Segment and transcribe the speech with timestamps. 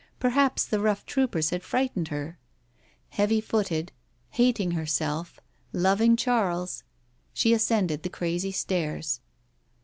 [0.19, 2.39] Perhaps the rough troopers had frightened her.
[3.09, 3.91] Heavy footed,
[4.31, 5.39] hating herself,
[5.73, 6.83] loving Charles,
[7.33, 9.19] she ascended the crazy stairs.